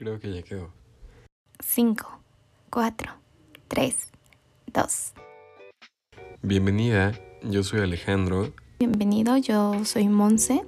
[0.00, 0.72] Creo que ya quedó.
[1.62, 2.22] 5,
[2.70, 3.12] 4,
[3.68, 3.96] 3,
[4.72, 5.12] 2.
[6.40, 8.54] Bienvenida, yo soy Alejandro.
[8.78, 10.64] Bienvenido, yo soy Monse.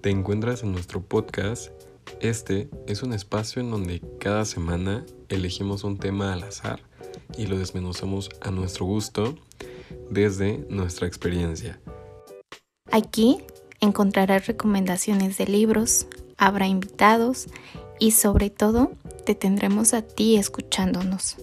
[0.00, 1.72] Te encuentras en nuestro podcast.
[2.20, 6.78] Este es un espacio en donde cada semana elegimos un tema al azar
[7.36, 9.34] y lo desmenuzamos a nuestro gusto
[10.08, 11.80] desde nuestra experiencia.
[12.92, 13.38] Aquí
[13.80, 17.48] encontrarás recomendaciones de libros, habrá invitados
[17.98, 18.92] y sobre todo
[19.24, 21.36] te tendremos a ti escuchándonos.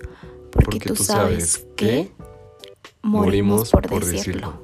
[0.51, 2.11] Porque, tú, sabes, que
[3.01, 4.61] morimos por, decirlo.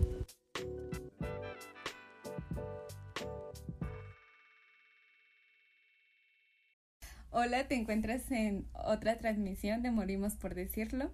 [7.31, 11.11] Hola, te encuentras en otra transmisión de Morimos por decirlo.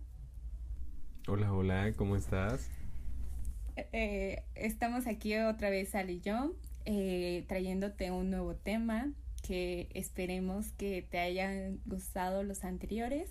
[1.28, 2.70] Hola, hola, ¿cómo estás?
[3.76, 6.54] Eh, estamos aquí otra vez, Ali y yo,
[6.86, 9.14] eh, trayéndote un nuevo tema
[9.45, 13.29] que esperemos que te hayan gustado los anteriores.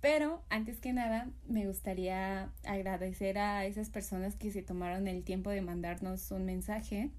[0.00, 5.50] Pero antes que nada, me gustaría agradecer a esas personas que se tomaron el tiempo
[5.50, 7.10] de mandarnos un mensaje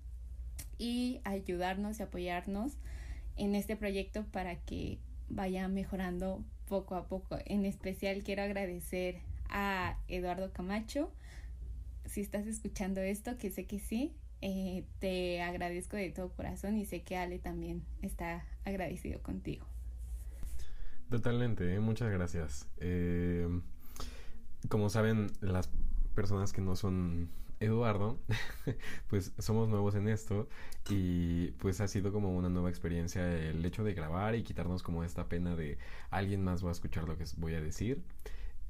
[0.78, 2.73] y ayudarnos y apoyarnos
[3.36, 7.38] en este proyecto para que vaya mejorando poco a poco.
[7.45, 11.11] En especial quiero agradecer a Eduardo Camacho.
[12.06, 16.86] Si estás escuchando esto, que sé que sí, eh, te agradezco de todo corazón y
[16.86, 19.66] sé que Ale también está agradecido contigo.
[21.09, 21.80] Totalmente, ¿eh?
[21.80, 22.67] muchas gracias.
[22.78, 23.48] Eh,
[24.70, 25.70] como saben, las
[26.16, 27.30] personas que no son
[27.60, 28.20] Eduardo,
[29.10, 30.48] pues somos nuevos en esto
[30.90, 35.04] y pues ha sido como una nueva experiencia el hecho de grabar y quitarnos como
[35.04, 35.78] esta pena de
[36.10, 38.02] alguien más va a escuchar lo que voy a decir.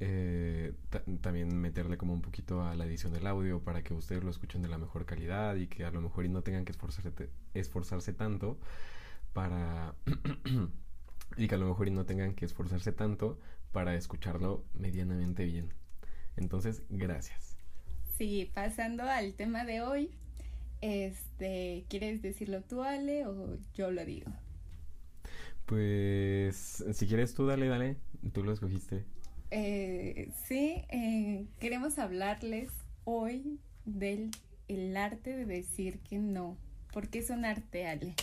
[0.01, 0.73] Eh,
[1.21, 4.61] también meterle como un poquito a la edición del audio para que ustedes lo escuchen
[4.61, 8.13] de la mejor calidad y que a lo mejor y no tengan que esforzarse, esforzarse
[8.13, 8.57] tanto
[9.33, 9.95] para
[11.37, 13.39] y que a lo mejor y no tengan que esforzarse tanto
[13.71, 15.73] para escucharlo medianamente bien.
[16.37, 17.57] Entonces, gracias.
[18.17, 20.11] Sí, pasando al tema de hoy,
[20.81, 24.31] este, ¿quieres decirlo tú, Ale, o yo lo digo?
[25.65, 27.97] Pues, si quieres tú, dale, dale.
[28.33, 29.05] Tú lo escogiste.
[29.51, 32.69] Eh, sí, eh, queremos hablarles
[33.03, 34.31] hoy del
[34.67, 36.55] el arte de decir que no.
[36.93, 38.13] ¿Por qué es un arte, Ale?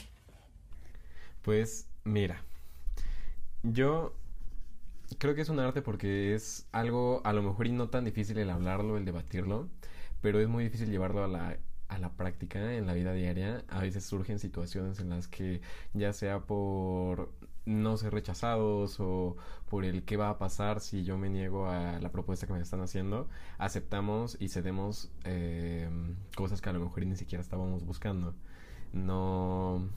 [1.43, 2.43] Pues, mira,
[3.63, 4.15] yo
[5.19, 8.39] creo que es un arte porque es algo a lo mejor y no tan difícil
[8.39, 9.69] el hablarlo, el debatirlo,
[10.21, 11.59] pero es muy difícil llevarlo a la,
[11.89, 13.65] a la práctica en la vida diaria.
[13.69, 15.61] A veces surgen situaciones en las que
[15.93, 17.33] ya sea por
[17.67, 19.37] no ser rechazados o
[19.69, 22.61] por el qué va a pasar si yo me niego a la propuesta que me
[22.61, 23.29] están haciendo,
[23.59, 25.89] aceptamos y cedemos eh,
[26.37, 28.35] cosas que a lo mejor ni siquiera estábamos buscando.
[28.93, 29.89] No,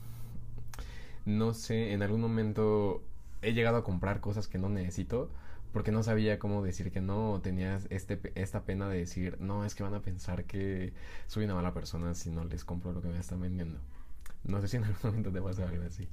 [1.25, 3.03] no sé, en algún momento
[3.41, 5.29] he llegado a comprar cosas que no necesito
[5.71, 9.65] porque no sabía cómo decir que no, o tenía este, esta pena de decir, no,
[9.65, 10.93] es que van a pensar que
[11.27, 13.79] soy una mala persona si no les compro lo que me están vendiendo.
[14.43, 16.07] No sé si en algún momento te pasa algo así.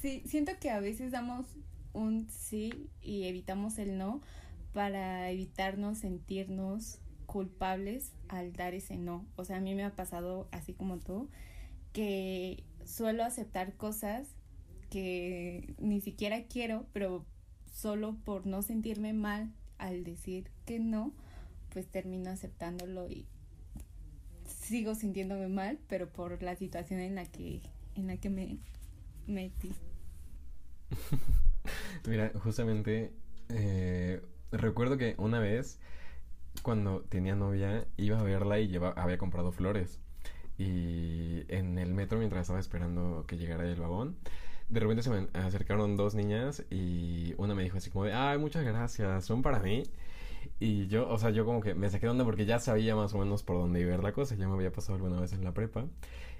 [0.00, 1.46] Sí, siento que a veces damos
[1.92, 4.20] un sí y evitamos el no
[4.72, 9.24] para evitarnos sentirnos culpables al dar ese no.
[9.36, 11.28] O sea, a mí me ha pasado así como tú,
[11.92, 14.28] que suelo aceptar cosas
[14.90, 17.24] que ni siquiera quiero, pero
[17.72, 21.12] solo por no sentirme mal al decir que no,
[21.70, 23.26] pues termino aceptándolo y
[24.46, 27.62] sigo sintiéndome mal, pero por la situación en la que
[27.94, 28.58] en la que me
[29.26, 29.72] metí.
[32.06, 33.12] Mira, justamente
[33.48, 34.22] eh,
[34.52, 35.78] recuerdo que una vez
[36.62, 40.00] cuando tenía novia iba a verla y lleva, había comprado flores.
[40.58, 44.16] Y en el metro mientras estaba esperando que llegara el vagón,
[44.68, 48.38] de repente se me acercaron dos niñas y una me dijo así como de, ay,
[48.38, 49.84] muchas gracias, son para mí.
[50.58, 53.12] Y yo, o sea, yo como que me saqué de onda porque ya sabía más
[53.14, 55.52] o menos por dónde iba la cosa, ya me había pasado alguna vez en la
[55.52, 55.86] prepa.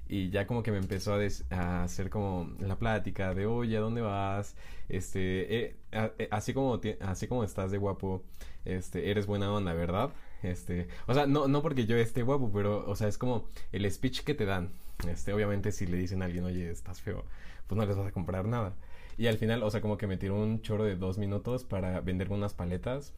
[0.09, 1.15] Y ya como que me empezó
[1.51, 4.55] a, hacer como la plática de, oye, ¿a dónde vas?
[4.89, 8.23] Este, eh, eh, así, como así como estás de guapo,
[8.65, 10.11] este, eres buena onda, ¿verdad?
[10.43, 13.91] Este, o sea, no, no porque yo esté guapo, pero, o sea, es como el
[13.91, 14.71] speech que te dan.
[15.09, 17.25] Este, obviamente si le dicen a alguien, oye, estás feo,
[17.67, 18.75] pues no les vas a comprar nada.
[19.19, 22.01] Y al final, o sea, como que me tiró un choro de dos minutos para
[22.01, 23.15] venderme unas paletas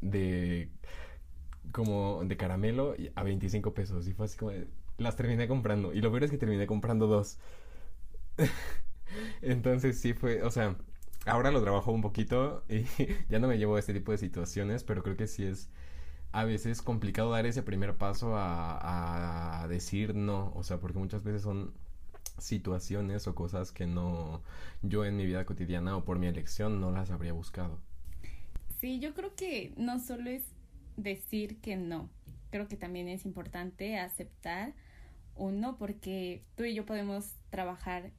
[0.00, 0.68] de
[1.72, 4.08] como de caramelo a 25 pesos.
[4.08, 4.52] Y fue así como,
[4.98, 5.92] las terminé comprando.
[5.92, 7.38] Y lo peor es que terminé comprando dos.
[9.42, 10.76] Entonces sí fue, o sea,
[11.26, 12.84] ahora lo trabajo un poquito y
[13.28, 15.68] ya no me llevo a este tipo de situaciones, pero creo que sí es
[16.32, 21.24] a veces complicado dar ese primer paso a, a decir no, o sea, porque muchas
[21.24, 21.74] veces son
[22.38, 24.42] situaciones o cosas que no
[24.82, 27.80] yo en mi vida cotidiana o por mi elección no las habría buscado.
[28.80, 30.42] Sí, yo creo que no solo es
[30.96, 32.10] decir que no,
[32.52, 34.74] creo que también es importante aceptar
[35.34, 38.12] un no porque tú y yo podemos trabajar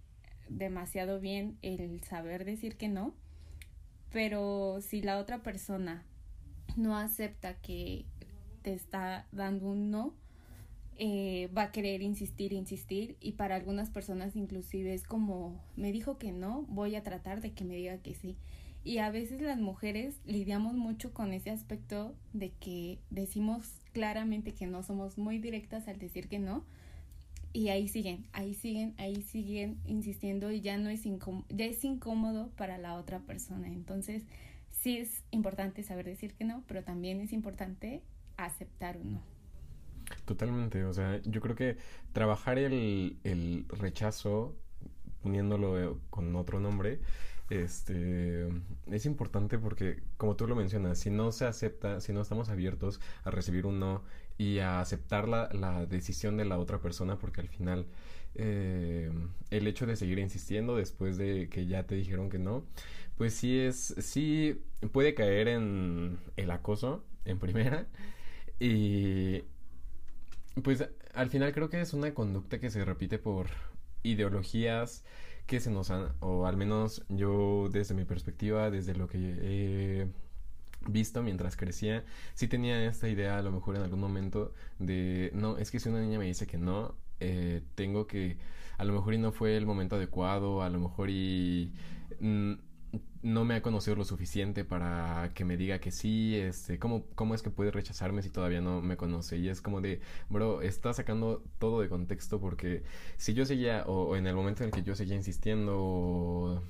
[0.50, 3.14] demasiado bien el saber decir que no,
[4.12, 6.04] pero si la otra persona
[6.76, 8.06] no acepta que
[8.64, 10.14] te está dando un no,
[10.98, 16.18] eh, va a querer insistir, insistir y para algunas personas inclusive es como me dijo
[16.18, 18.36] que no, voy a tratar de que me diga que sí.
[18.84, 24.68] Y a veces las mujeres lidiamos mucho con ese aspecto de que decimos claramente que
[24.68, 26.66] no somos muy directas al decir que no.
[27.54, 31.84] Y ahí siguen, ahí siguen, ahí siguen insistiendo y ya no es incómodo, ya es
[31.86, 33.68] incómodo para la otra persona.
[33.68, 34.24] Entonces,
[34.72, 38.02] sí es importante saber decir que no, pero también es importante
[38.38, 39.22] aceptar un no.
[40.26, 41.78] Totalmente, o sea, yo creo que
[42.12, 44.58] trabajar el, el rechazo,
[45.22, 47.00] poniéndolo con otro nombre,
[47.50, 48.48] este
[48.92, 53.00] es importante porque como tú lo mencionas si no se acepta si no estamos abiertos
[53.24, 54.04] a recibir un no
[54.38, 57.86] y a aceptar la, la decisión de la otra persona porque al final
[58.36, 59.12] eh,
[59.52, 62.64] el hecho de seguir insistiendo después de que ya te dijeron que no
[63.18, 67.88] pues sí es sí puede caer en el acoso en primera.
[68.60, 69.44] Y
[70.64, 73.48] pues al final creo que es una conducta que se repite por
[74.04, 75.04] ideologías
[75.46, 80.08] que se nos han, o al menos yo desde mi perspectiva, desde lo que he
[80.88, 85.58] visto mientras crecía, sí tenía esta idea a lo mejor en algún momento de, no,
[85.58, 88.38] es que si una niña me dice que no, eh, tengo que,
[88.78, 91.74] a lo mejor y no fue el momento adecuado, a lo mejor y...
[92.20, 92.54] Mm,
[93.22, 97.36] no me ha conocido lo suficiente para que me diga que sí, este, ¿cómo, cómo
[97.36, 99.38] es que puede rechazarme si todavía no me conoce?
[99.38, 102.84] Y es como de, bro, está sacando todo de contexto porque
[103.18, 106.64] si yo seguía, o, en el momento en el que yo seguía insistiendo,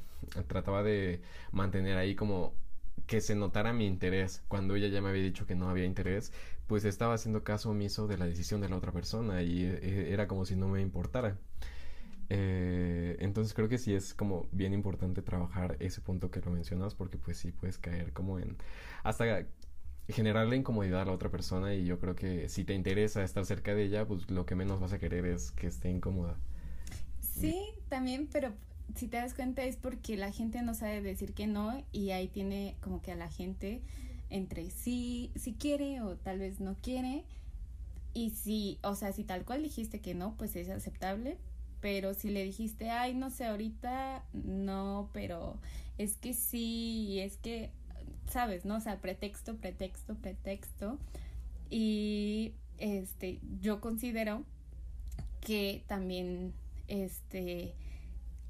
[0.48, 1.22] trataba de
[1.52, 2.54] mantener ahí como
[3.08, 6.32] que se notara mi interés cuando ella ya me había dicho que no había interés,
[6.68, 10.28] pues estaba haciendo caso omiso de la decisión de la otra persona y eh, era
[10.28, 11.38] como si no me importara.
[12.36, 16.96] Eh, entonces creo que sí es como bien importante trabajar ese punto que lo mencionas
[16.96, 18.58] porque pues sí puedes caer como en
[19.04, 19.46] hasta
[20.10, 23.76] generarle incomodidad a la otra persona y yo creo que si te interesa estar cerca
[23.76, 26.36] de ella pues lo que menos vas a querer es que esté incómoda.
[27.22, 27.56] Sí,
[27.88, 28.52] también, pero
[28.96, 32.28] si te das cuenta es porque la gente no sabe decir que no y ahí
[32.30, 33.84] tiene como que a la gente
[34.32, 37.26] entre sí, si quiere o tal vez no quiere.
[38.16, 41.38] Y si, o sea, si tal cual dijiste que no, pues es aceptable,
[41.84, 45.58] pero si le dijiste, ay, no sé, ahorita no, pero
[45.98, 47.72] es que sí, es que,
[48.30, 48.78] sabes, ¿no?
[48.78, 50.98] O sea, pretexto, pretexto, pretexto.
[51.70, 54.46] Y este, yo considero
[55.42, 56.54] que también,
[56.88, 57.74] este,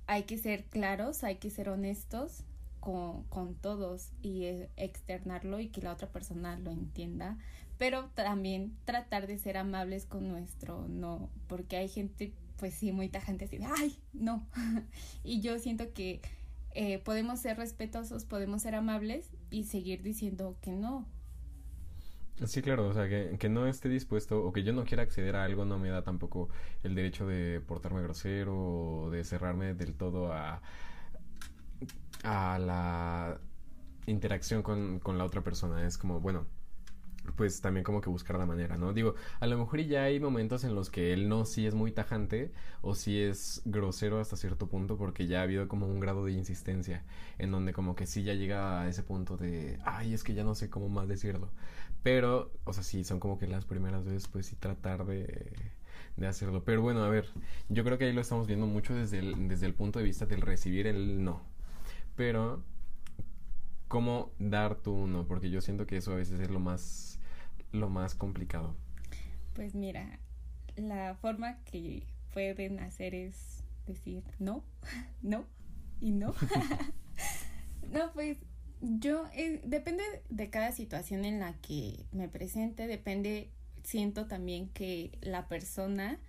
[0.05, 2.43] hay que ser claros, hay que ser honestos
[2.81, 7.39] con, con todos y e, externarlo y que la otra persona lo entienda,
[7.79, 13.09] pero también tratar de ser amables con nuestro no, porque hay gente pues sí, muy
[13.09, 14.47] tajante así de, ay, no.
[15.23, 16.21] y yo siento que
[16.71, 21.07] eh, podemos ser respetuosos, podemos ser amables y seguir diciendo que no.
[22.45, 25.35] Sí, claro, o sea, que, que, no esté dispuesto o que yo no quiera acceder
[25.35, 26.49] a algo no me da tampoco
[26.81, 30.61] el derecho de portarme grosero o de cerrarme del todo a,
[32.23, 33.39] a la
[34.07, 35.85] interacción con, con la otra persona.
[35.85, 36.47] Es como, bueno,
[37.35, 38.93] pues también como que buscar la manera, ¿no?
[38.93, 41.91] Digo, a lo mejor ya hay momentos en los que él no sí es muy
[41.91, 42.51] tajante
[42.81, 46.33] o sí es grosero hasta cierto punto porque ya ha habido como un grado de
[46.33, 47.03] insistencia
[47.39, 50.43] en donde como que sí ya llega a ese punto de, ay, es que ya
[50.43, 51.49] no sé cómo más decirlo.
[52.03, 55.53] Pero, o sea, sí, son como que las primeras veces pues sí tratar de,
[56.17, 56.63] de hacerlo.
[56.65, 57.29] Pero bueno, a ver,
[57.69, 60.25] yo creo que ahí lo estamos viendo mucho desde el, desde el punto de vista
[60.25, 61.41] del recibir el no.
[62.15, 62.63] Pero
[63.87, 67.12] cómo dar tu no, porque yo siento que eso a veces es lo más,
[67.73, 68.75] lo más complicado.
[69.53, 70.19] Pues mira,
[70.77, 74.63] la forma que pueden hacer es decir no,
[75.21, 75.45] no
[75.99, 76.33] y no.
[77.91, 78.37] no, pues
[78.81, 83.49] yo, eh, depende de cada situación en la que me presente, depende,
[83.83, 86.19] siento también que la persona,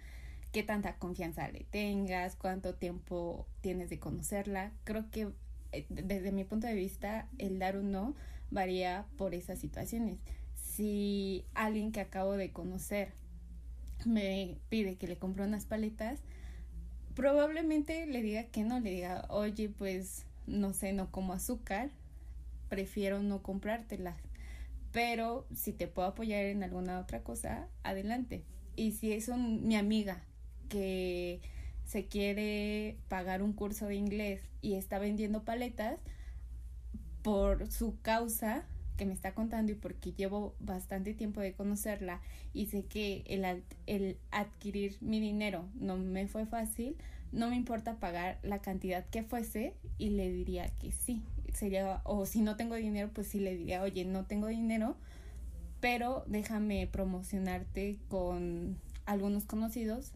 [0.53, 5.33] qué tanta confianza le tengas, cuánto tiempo tienes de conocerla, creo que
[5.73, 8.15] eh, desde mi punto de vista, el dar un no
[8.51, 10.19] varía por esas situaciones.
[10.75, 13.13] Si alguien que acabo de conocer
[14.05, 16.19] me pide que le compre unas paletas,
[17.15, 21.91] probablemente le diga que no, le diga, oye, pues no sé, no como azúcar,
[22.69, 24.17] prefiero no comprártelas.
[24.91, 28.43] Pero si te puedo apoyar en alguna otra cosa, adelante.
[28.75, 30.25] Y si es mi amiga
[30.69, 31.41] que
[31.85, 36.01] se quiere pagar un curso de inglés y está vendiendo paletas
[37.23, 42.21] por su causa que me está contando y porque llevo bastante tiempo de conocerla
[42.53, 43.45] y sé que el,
[43.87, 46.97] el adquirir mi dinero no me fue fácil,
[47.33, 51.23] no me importa pagar la cantidad que fuese y le diría que sí.
[51.53, 54.97] Sería, o si no tengo dinero, pues sí le diría, oye, no tengo dinero,
[55.81, 60.13] pero déjame promocionarte con algunos conocidos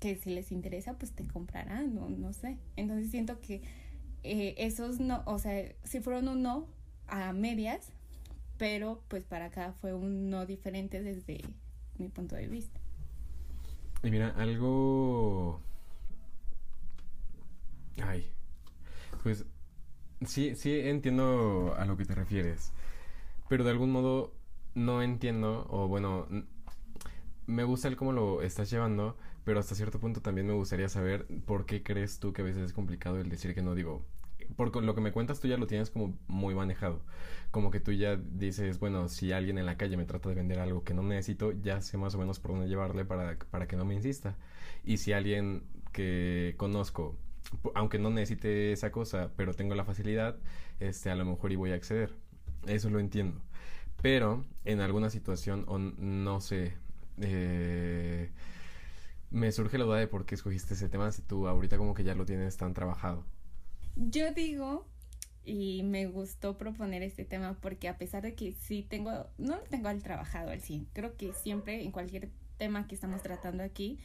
[0.00, 2.56] que si les interesa, pues te comprarán, no, no sé.
[2.76, 3.62] Entonces siento que
[4.22, 6.66] eh, esos no, o sea, si fueron un no
[7.10, 7.92] a medias,
[8.58, 11.40] pero pues para acá fue un no diferente desde
[11.98, 12.80] mi punto de vista.
[14.02, 15.60] Y mira, algo...
[18.02, 18.30] Ay,
[19.22, 19.44] pues
[20.26, 22.72] sí, sí entiendo a lo que te refieres,
[23.48, 24.32] pero de algún modo
[24.74, 26.26] no entiendo, o bueno,
[27.46, 31.26] me gusta el cómo lo estás llevando, pero hasta cierto punto también me gustaría saber
[31.46, 34.02] por qué crees tú que a veces es complicado el decir que no digo.
[34.56, 37.00] Porque lo que me cuentas tú ya lo tienes como muy manejado.
[37.50, 40.58] Como que tú ya dices, bueno, si alguien en la calle me trata de vender
[40.58, 43.76] algo que no necesito, ya sé más o menos por dónde llevarle para, para que
[43.76, 44.36] no me insista.
[44.84, 47.16] Y si alguien que conozco,
[47.74, 50.36] aunque no necesite esa cosa, pero tengo la facilidad,
[50.78, 52.14] este, a lo mejor y voy a acceder.
[52.66, 53.40] Eso lo entiendo.
[54.02, 56.74] Pero en alguna situación, o no sé,
[57.20, 58.30] eh,
[59.30, 62.04] me surge la duda de por qué escogiste ese tema si tú ahorita como que
[62.04, 63.24] ya lo tienes tan trabajado.
[64.08, 64.86] Yo digo,
[65.44, 69.62] y me gustó proponer este tema porque a pesar de que sí tengo, no lo
[69.64, 73.98] tengo al trabajado al 100, creo que siempre en cualquier tema que estamos tratando aquí,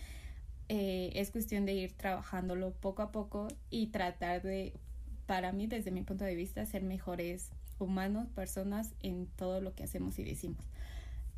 [0.68, 4.74] eh, es cuestión de ir trabajándolo poco a poco y tratar de,
[5.28, 9.86] para mí, desde mi punto de vista, ser mejores humanos, personas en todo lo que
[9.86, 10.66] hacemos y decimos.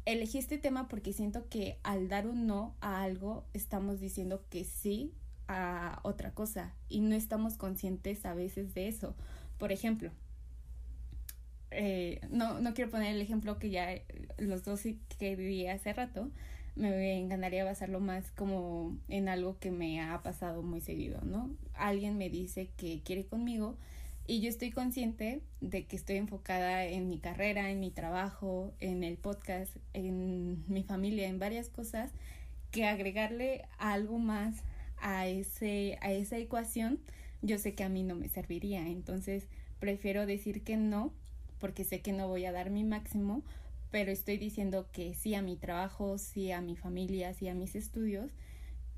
[0.05, 4.63] Elegí este tema porque siento que al dar un no a algo estamos diciendo que
[4.63, 5.13] sí
[5.47, 9.15] a otra cosa y no estamos conscientes a veces de eso.
[9.57, 10.11] Por ejemplo,
[11.71, 13.89] eh, no, no quiero poner el ejemplo que ya
[14.37, 14.81] los dos
[15.17, 16.29] que viví hace rato,
[16.75, 21.49] me encantaría basarlo más como en algo que me ha pasado muy seguido, ¿no?
[21.73, 23.75] Alguien me dice que quiere conmigo
[24.27, 29.03] y yo estoy consciente de que estoy enfocada en mi carrera, en mi trabajo, en
[29.03, 32.11] el podcast, en mi familia, en varias cosas,
[32.71, 34.63] que agregarle algo más
[34.99, 36.99] a, ese, a esa ecuación,
[37.41, 38.87] yo sé que a mí no me serviría.
[38.87, 39.47] Entonces,
[39.79, 41.13] prefiero decir que no,
[41.59, 43.43] porque sé que no voy a dar mi máximo,
[43.91, 47.75] pero estoy diciendo que sí a mi trabajo, sí a mi familia, sí a mis
[47.75, 48.31] estudios.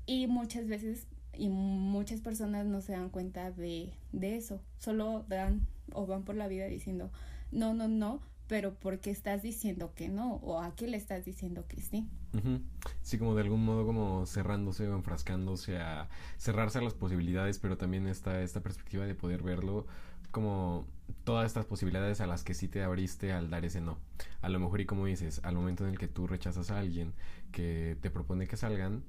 [0.06, 5.66] Y muchas veces y muchas personas no se dan cuenta de, de eso, solo dan
[5.92, 7.10] o van por la vida diciendo
[7.52, 10.34] no, no, no, pero ¿por qué estás diciendo que no?
[10.42, 12.08] ¿O a qué le estás diciendo que sí?
[13.00, 17.76] Sí, como de algún modo como cerrándose o enfrascándose a cerrarse a las posibilidades, pero
[17.76, 19.86] también está esta perspectiva de poder verlo
[20.32, 20.84] como
[21.22, 23.98] todas estas posibilidades a las que sí te abriste al dar ese no.
[24.42, 27.12] A lo mejor y como dices, al momento en el que tú rechazas a alguien
[27.52, 29.04] que te propone que salgan,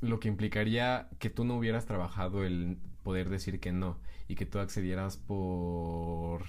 [0.00, 4.46] lo que implicaría que tú no hubieras trabajado el poder decir que no y que
[4.46, 6.44] tú accedieras por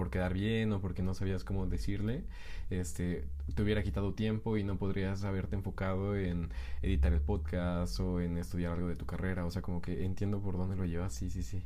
[0.00, 2.24] por quedar bien o porque no sabías cómo decirle,
[2.70, 6.48] este, te hubiera quitado tiempo y no podrías haberte enfocado en
[6.80, 9.44] editar el podcast o en estudiar algo de tu carrera.
[9.44, 11.12] O sea, como que entiendo por dónde lo llevas.
[11.12, 11.62] Sí, sí, sí.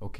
[0.00, 0.18] Ok,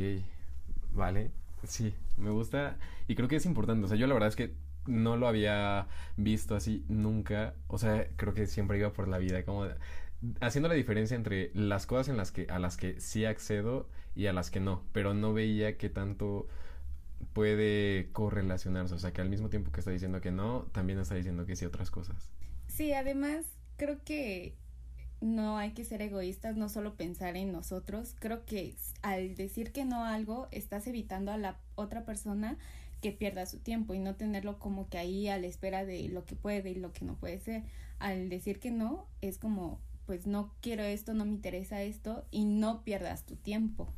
[0.95, 1.33] vale.
[1.65, 2.77] Sí, me gusta
[3.09, 3.87] y creo que es importante.
[3.87, 4.55] O sea, yo la verdad es que
[4.87, 7.55] no lo había visto así nunca.
[7.67, 9.67] O sea, creo que siempre iba por la vida como
[10.41, 14.27] haciendo la diferencia entre las cosas en las que a las que sí accedo y
[14.27, 16.47] a las que no, pero no veía que tanto
[17.33, 21.15] puede correlacionarse, o sea, que al mismo tiempo que está diciendo que no, también está
[21.15, 22.31] diciendo que sí otras cosas.
[22.69, 23.45] Sí, además
[23.77, 24.55] creo que
[25.21, 28.15] no hay que ser egoístas, no solo pensar en nosotros.
[28.19, 32.59] Creo que al decir que no a algo, estás evitando a la otra persona
[33.01, 36.25] que pierda su tiempo y no tenerlo como que ahí a la espera de lo
[36.25, 37.65] que puede y lo que no puede ser.
[37.99, 42.45] Al decir que no, es como pues no quiero esto, no me interesa esto y
[42.45, 43.89] no pierdas tu tiempo.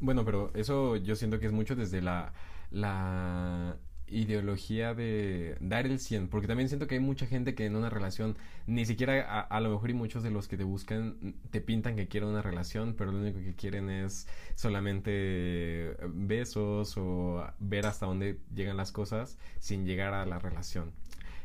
[0.00, 2.32] Bueno, pero eso yo siento que es mucho desde la,
[2.76, 3.78] la
[4.08, 7.90] ideología de dar el 100, porque también siento que hay mucha gente que en una
[7.90, 11.96] relación, ni siquiera a, lo mejor y muchos de los que te buscan te pintan
[11.96, 18.06] que quieren una relación, pero lo único que quieren es solamente besos o ver hasta
[18.06, 20.92] dónde llegan las cosas sin llegar a la relación.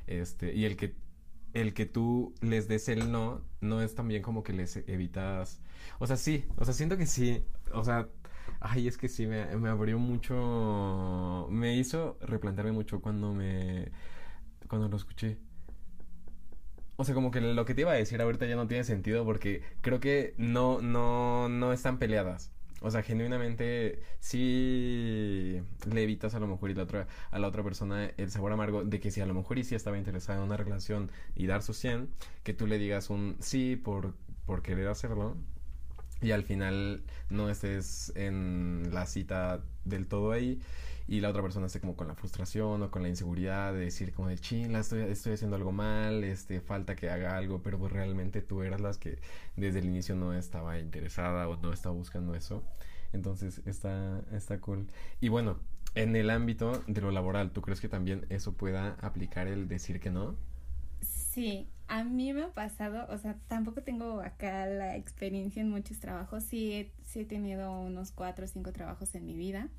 [0.05, 0.93] Este, y el que
[1.53, 5.59] el que tú les des el no, no es también como que les evitas.
[5.99, 7.43] O sea, sí, o sea, siento que sí.
[7.73, 8.07] O sea,
[8.59, 11.47] ay, es que sí, me, me abrió mucho.
[11.49, 13.91] Me hizo replantearme mucho cuando me.
[14.67, 15.37] cuando lo escuché.
[16.97, 19.25] o sea, como que lo que te iba a decir ahorita ya no tiene sentido
[19.25, 22.51] porque creo que no, no, no están peleadas.
[22.83, 27.63] O sea, genuinamente sí le evitas a lo mejor y la otra, a la otra
[27.63, 30.45] persona el sabor amargo de que si a lo mejor y sí estaba interesada en
[30.45, 32.09] una relación y dar su 100,
[32.43, 34.15] que tú le digas un sí por,
[34.47, 35.37] por querer hacerlo
[36.21, 40.59] y al final no estés en la cita del todo ahí
[41.07, 44.13] y la otra persona esté como con la frustración o con la inseguridad de decir
[44.13, 47.91] como de chin, estoy, estoy haciendo algo mal, este, falta que haga algo, pero pues
[47.91, 49.19] realmente tú eras las que
[49.57, 52.63] desde el inicio no estaba interesada o no estaba buscando eso.
[53.13, 54.87] Entonces está, está cool.
[55.19, 55.59] Y bueno,
[55.95, 59.99] en el ámbito de lo laboral, ¿tú crees que también eso pueda aplicar el decir
[59.99, 60.37] que no?
[61.33, 65.99] Sí, a mí me ha pasado, o sea, tampoco tengo acá la experiencia en muchos
[65.99, 69.69] trabajos, sí sí he tenido unos cuatro o cinco trabajos en mi vida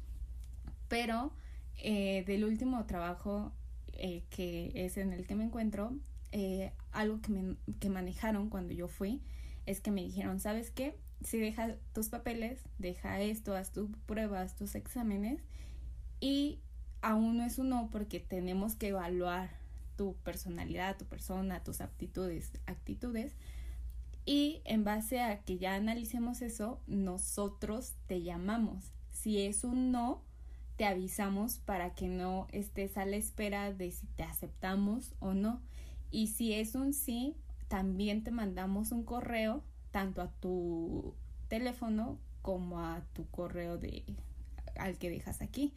[0.93, 1.33] pero
[1.79, 3.51] eh, del último trabajo
[3.95, 5.95] eh, que es en el que me encuentro,
[6.33, 9.23] eh, algo que, me, que manejaron cuando yo fui
[9.65, 10.95] es que me dijeron, ¿sabes qué?
[11.25, 15.41] Si dejas tus papeles, deja esto, haz tus pruebas, tus exámenes
[16.21, 16.59] y
[17.01, 19.62] aún no es un no porque tenemos que evaluar
[19.97, 23.35] tu personalidad, tu persona, tus aptitudes, actitudes
[24.25, 28.93] y en base a que ya analicemos eso, nosotros te llamamos.
[29.11, 30.23] Si es un no,
[30.77, 35.61] te avisamos para que no estés a la espera de si te aceptamos o no.
[36.11, 37.35] Y si es un sí,
[37.69, 41.15] también te mandamos un correo tanto a tu
[41.49, 44.05] teléfono como a tu correo de
[44.77, 45.75] al que dejas aquí.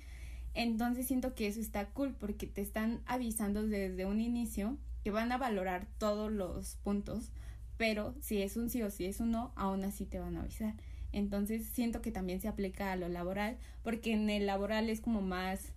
[0.55, 5.31] Entonces siento que eso está cool porque te están avisando desde un inicio que van
[5.33, 7.31] a valorar todos los puntos,
[7.77, 10.41] pero si es un sí o si es un no, aún así te van a
[10.41, 10.73] avisar.
[11.11, 15.21] Entonces siento que también se aplica a lo laboral, porque en el laboral es como
[15.21, 15.73] más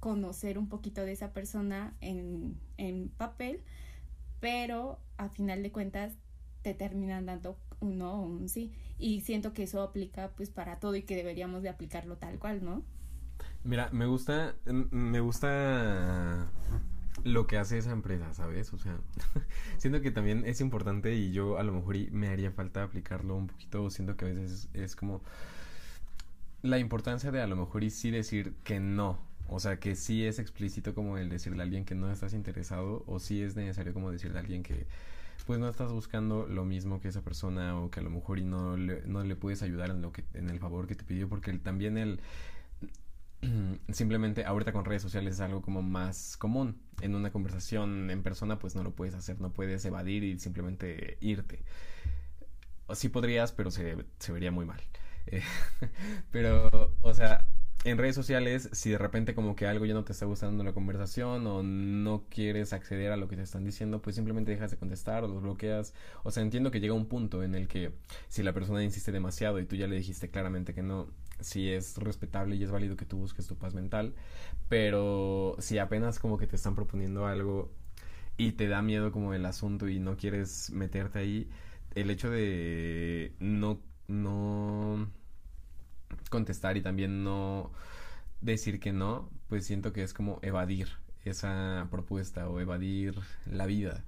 [0.00, 3.60] conocer un poquito de esa persona en, en papel,
[4.40, 6.14] pero a final de cuentas
[6.62, 8.72] te terminan dando un no o un sí.
[8.98, 12.64] Y siento que eso aplica pues para todo y que deberíamos de aplicarlo tal cual,
[12.64, 12.82] ¿no?
[13.64, 16.48] Mira, me gusta, me gusta
[17.24, 18.72] lo que hace esa empresa, ¿sabes?
[18.72, 18.98] O sea,
[19.78, 23.48] siento que también es importante y yo a lo mejor me haría falta aplicarlo un
[23.48, 25.20] poquito, siento que a veces es, como
[26.62, 29.18] la importancia de a lo mejor y sí decir que no,
[29.48, 33.04] o sea, que sí es explícito como el decirle a alguien que no estás interesado
[33.06, 34.86] o sí es necesario como decirle a alguien que
[35.46, 38.44] pues no estás buscando lo mismo que esa persona o que a lo mejor y
[38.44, 41.28] no le, no le puedes ayudar en lo que en el favor que te pidió
[41.28, 42.20] porque también el
[43.92, 46.80] simplemente ahorita con redes sociales es algo como más común.
[47.00, 51.18] En una conversación en persona pues no lo puedes hacer, no puedes evadir y simplemente
[51.20, 51.62] irte.
[52.94, 54.80] Sí podrías, pero se, se vería muy mal.
[56.30, 57.46] pero, o sea,
[57.86, 60.72] en redes sociales, si de repente como que algo ya no te está gustando la
[60.72, 64.76] conversación o no quieres acceder a lo que te están diciendo, pues simplemente dejas de
[64.76, 65.94] contestar o los bloqueas.
[66.24, 67.92] O sea, entiendo que llega un punto en el que
[68.28, 71.06] si la persona insiste demasiado y tú ya le dijiste claramente que no,
[71.38, 74.14] sí es respetable y es válido que tú busques tu paz mental,
[74.68, 77.70] pero si apenas como que te están proponiendo algo
[78.36, 81.48] y te da miedo como el asunto y no quieres meterte ahí,
[81.94, 85.08] el hecho de no, no
[86.30, 87.70] contestar y también no
[88.40, 90.88] decir que no, pues siento que es como evadir
[91.24, 94.04] esa propuesta o evadir la vida.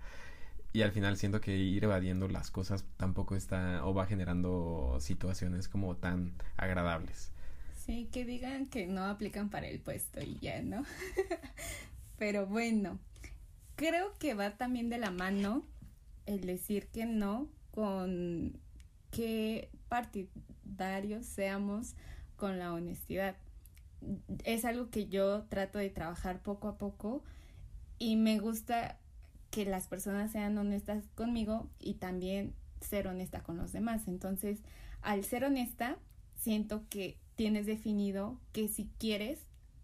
[0.72, 5.68] Y al final siento que ir evadiendo las cosas tampoco está o va generando situaciones
[5.68, 7.32] como tan agradables.
[7.74, 10.84] Sí, que digan que no aplican para el puesto y ya, ¿no?
[12.18, 12.98] Pero bueno,
[13.76, 15.62] creo que va también de la mano
[16.26, 18.60] el decir que no con
[19.10, 19.70] que
[20.68, 21.94] partidarios seamos
[22.36, 23.36] con la honestidad.
[24.44, 27.24] Es algo que yo trato de trabajar poco a poco
[27.98, 28.98] y me gusta
[29.50, 34.06] que las personas sean honestas conmigo y también ser honesta con los demás.
[34.06, 34.60] Entonces,
[35.02, 35.96] al ser honesta,
[36.36, 39.40] siento que tienes definido que si quieres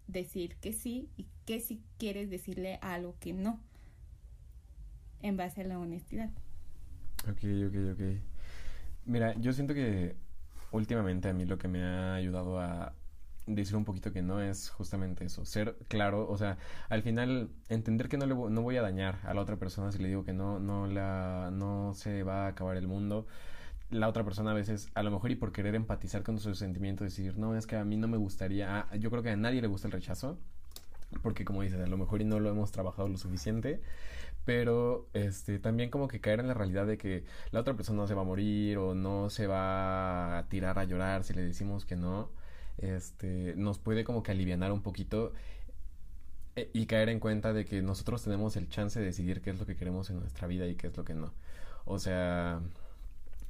[0.07, 3.59] decir que sí y que si quieres decirle algo que no,
[5.21, 6.29] en base a la honestidad.
[7.27, 8.21] Ok, ok, ok.
[9.05, 10.15] Mira, yo siento que
[10.75, 12.93] últimamente a mí lo que me ha ayudado a
[13.47, 16.57] decir un poquito que no es justamente eso, ser claro, o sea,
[16.89, 19.99] al final entender que no le no voy a dañar a la otra persona si
[19.99, 23.27] le digo que no no la no se va a acabar el mundo.
[23.91, 27.05] La otra persona a veces, a lo mejor y por querer empatizar con sus sentimientos,
[27.05, 29.61] decir, no, es que a mí no me gustaría, ah, yo creo que a nadie
[29.61, 30.39] le gusta el rechazo,
[31.21, 33.81] porque como dices, a lo mejor y no lo hemos trabajado lo suficiente,
[34.45, 38.13] pero este también como que caer en la realidad de que la otra persona se
[38.13, 41.95] va a morir o no se va a tirar a llorar si le decimos que
[41.95, 42.29] no
[42.77, 45.33] este, nos puede como que aliviar un poquito
[46.55, 49.59] e, y caer en cuenta de que nosotros tenemos el chance de decidir qué es
[49.59, 51.33] lo que queremos en nuestra vida y qué es lo que no.
[51.85, 52.61] O sea,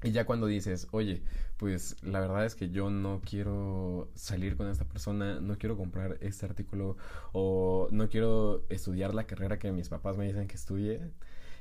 [0.05, 1.23] y ya cuando dices, oye,
[1.57, 6.17] pues la verdad es que yo no quiero salir con esta persona, no quiero comprar
[6.21, 6.95] este artículo
[7.33, 11.01] o no quiero estudiar la carrera que mis papás me dicen que estudie,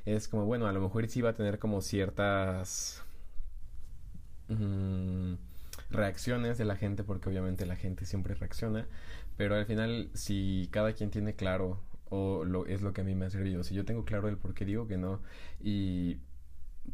[0.05, 3.03] es como, bueno, a lo mejor sí va a tener como ciertas
[4.49, 5.35] mm,
[5.91, 8.87] reacciones de la gente, porque obviamente la gente siempre reacciona,
[9.39, 11.81] pero al final si cada quien tiene claro
[12.11, 14.37] o lo, es lo que a mí me ha servido, si yo tengo claro el
[14.37, 15.23] por qué digo que no
[15.63, 16.19] y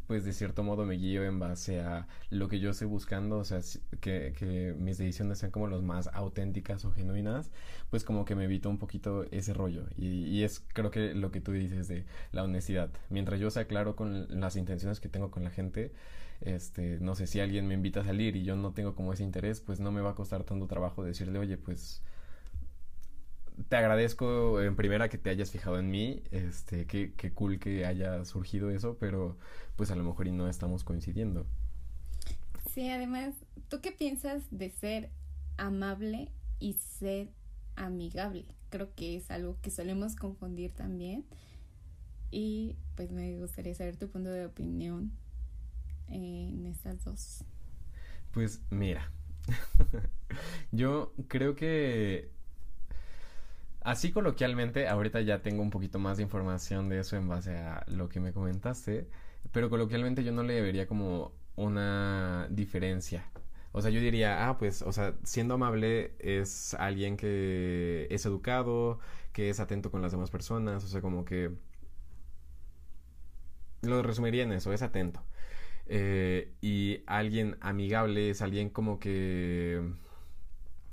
[0.07, 3.43] pues de cierto modo me guío en base a lo que yo estoy buscando, o
[3.43, 3.59] sea,
[3.99, 7.51] que, que mis decisiones sean como las más auténticas o genuinas,
[7.89, 9.85] pues como que me evito un poquito ese rollo.
[9.97, 12.89] Y, y, es creo que lo que tú dices de la honestidad.
[13.09, 15.91] Mientras yo sea claro con las intenciones que tengo con la gente,
[16.41, 19.23] este, no sé, si alguien me invita a salir y yo no tengo como ese
[19.23, 22.01] interés, pues no me va a costar tanto trabajo decirle, oye, pues
[23.69, 27.85] te agradezco en primera que te hayas fijado en mí, este, qué, qué cool que
[27.85, 29.37] haya surgido eso, pero
[29.75, 31.45] pues a lo mejor y no estamos coincidiendo.
[32.73, 33.33] Sí, además,
[33.69, 35.09] ¿tú qué piensas de ser
[35.57, 37.29] amable y ser
[37.75, 38.45] amigable?
[38.69, 41.25] Creo que es algo que solemos confundir también.
[42.31, 45.11] Y pues me gustaría saber tu punto de opinión
[46.07, 47.43] en estas dos.
[48.31, 49.11] Pues mira,
[50.71, 52.31] yo creo que
[53.81, 57.83] Así coloquialmente, ahorita ya tengo un poquito más de información de eso en base a
[57.87, 59.07] lo que me comentaste,
[59.51, 63.25] pero coloquialmente yo no le vería como una diferencia.
[63.71, 68.99] O sea, yo diría, ah, pues, o sea, siendo amable es alguien que es educado,
[69.33, 71.51] que es atento con las demás personas, o sea, como que...
[73.81, 75.23] Lo resumiría en eso, es atento.
[75.87, 79.81] Eh, y alguien amigable es alguien como que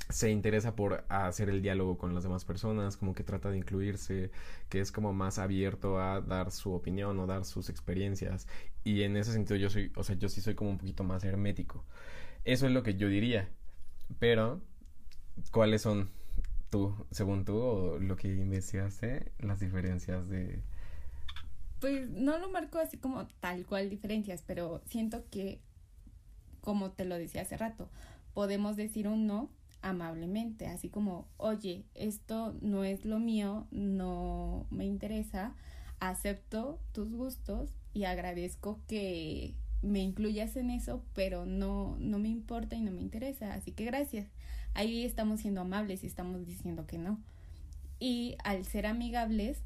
[0.09, 4.31] se interesa por hacer el diálogo con las demás personas, como que trata de incluirse,
[4.69, 8.47] que es como más abierto a dar su opinión o dar sus experiencias.
[8.85, 11.25] Y en ese sentido yo soy, o sea, yo sí soy como un poquito más
[11.25, 11.85] hermético.
[12.45, 13.51] Eso es lo que yo diría.
[14.19, 14.63] Pero,
[15.53, 16.11] ¿cuáles son
[16.71, 20.63] tú, según tú, o lo que investigaste, las diferencias de...
[21.81, 25.61] Pues no lo marco así como tal cual diferencias, pero siento que,
[26.63, 27.91] como te lo decía hace rato,
[28.33, 29.51] podemos decir un no
[29.83, 35.55] amablemente, así como, oye, esto no es lo mío, no me interesa,
[36.01, 42.77] acepto tus gustos y agradezco que me incluyas en eso, pero no, no me importa
[42.77, 44.27] y no me interesa, así que gracias.
[44.75, 47.19] Ahí estamos siendo amables y estamos diciendo que no.
[48.01, 49.63] Y al ser amigables,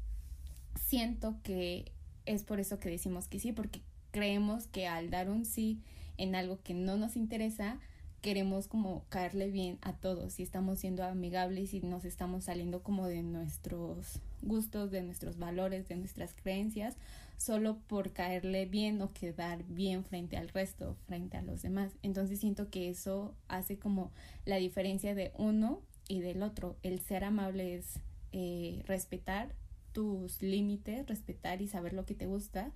[0.75, 1.91] siento que
[2.25, 5.81] es por eso que decimos que sí, porque creemos que al dar un sí
[6.17, 7.79] en algo que no nos interesa,
[8.23, 13.05] queremos como caerle bien a todos y estamos siendo amigables y nos estamos saliendo como
[13.05, 16.95] de nuestros gustos, de nuestros valores, de nuestras creencias,
[17.37, 21.91] solo por caerle bien o quedar bien frente al resto, frente a los demás.
[22.01, 24.09] Entonces siento que eso hace como
[24.45, 26.77] la diferencia de uno y del otro.
[26.81, 27.99] El ser amable es
[28.31, 29.53] eh, respetar
[29.91, 32.71] tus límites, respetar y saber lo que te gusta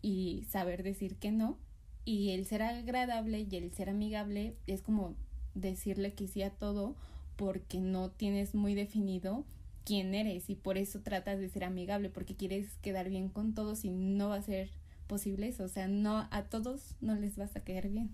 [0.00, 1.58] y saber decir que no
[2.08, 5.14] y el ser agradable y el ser amigable es como
[5.54, 6.96] decirle que sí a todo
[7.36, 9.44] porque no tienes muy definido
[9.84, 13.84] quién eres y por eso tratas de ser amigable porque quieres quedar bien con todos
[13.84, 14.70] y no va a ser
[15.06, 18.08] posible eso, o sea, no a todos no les vas a quedar bien.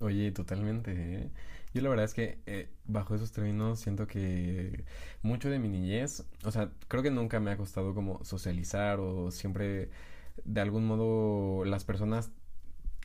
[0.00, 0.92] Oye, totalmente.
[0.92, 1.30] ¿eh?
[1.72, 4.84] Yo la verdad es que eh, bajo esos términos siento que
[5.22, 9.30] mucho de mi niñez, o sea, creo que nunca me ha costado como socializar o
[9.30, 9.88] siempre
[10.44, 12.30] de algún modo las personas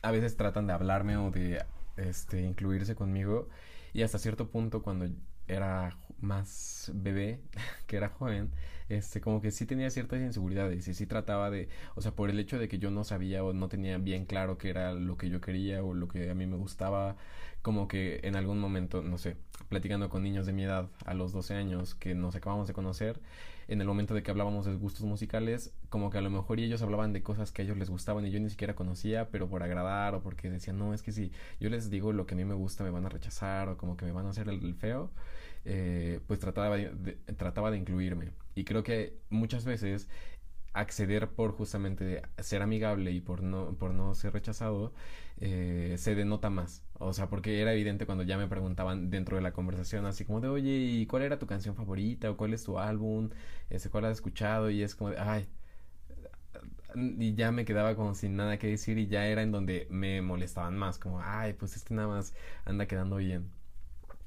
[0.02, 1.64] a veces tratan de hablarme o de
[1.96, 3.48] este, incluirse conmigo
[3.92, 5.08] y hasta cierto punto cuando
[5.46, 7.40] era más bebé,
[7.86, 8.50] que era joven,
[8.88, 12.38] este, como que sí tenía ciertas inseguridades y sí trataba de, o sea, por el
[12.38, 15.28] hecho de que yo no sabía o no tenía bien claro qué era lo que
[15.30, 17.16] yo quería o lo que a mí me gustaba,
[17.62, 19.36] como que en algún momento, no sé,
[19.68, 23.20] platicando con niños de mi edad a los 12 años que nos acabamos de conocer,
[23.68, 26.80] en el momento de que hablábamos de gustos musicales, como que a lo mejor ellos
[26.80, 29.62] hablaban de cosas que a ellos les gustaban y yo ni siquiera conocía, pero por
[29.62, 32.46] agradar o porque decían, no, es que si yo les digo lo que a mí
[32.46, 35.10] me gusta me van a rechazar o como que me van a hacer el, feo,
[35.64, 38.32] eh, pues trataba de, trataba de incluirme.
[38.54, 40.08] Y creo que muchas veces
[40.72, 44.92] acceder por justamente ser amigable y por no, por no ser rechazado,
[45.38, 46.84] eh, se denota más.
[46.94, 50.40] O sea, porque era evidente cuando ya me preguntaban dentro de la conversación, así como
[50.40, 52.30] de, oye, ¿y cuál era tu canción favorita?
[52.30, 53.30] ¿O cuál es tu álbum?
[53.70, 54.70] Ese, ¿Cuál has escuchado?
[54.70, 55.48] Y es como de, ay.
[56.94, 60.22] Y ya me quedaba como sin nada que decir y ya era en donde me
[60.22, 63.50] molestaban más, como, ay, pues este nada más anda quedando bien.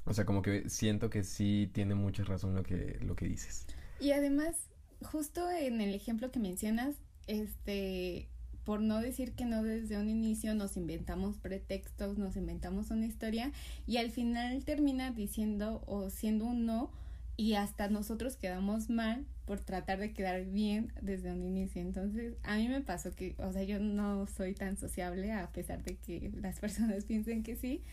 [0.05, 3.65] O sea, como que siento que sí tiene mucha razón lo que, lo que dices.
[3.99, 4.55] Y además,
[5.03, 6.95] justo en el ejemplo que mencionas,
[7.27, 8.27] este,
[8.63, 13.51] por no decir que no desde un inicio nos inventamos pretextos, nos inventamos una historia
[13.87, 16.91] y al final termina diciendo o siendo un no
[17.37, 21.81] y hasta nosotros quedamos mal por tratar de quedar bien desde un inicio.
[21.81, 25.83] Entonces, a mí me pasó que, o sea, yo no soy tan sociable a pesar
[25.83, 27.83] de que las personas piensen que sí,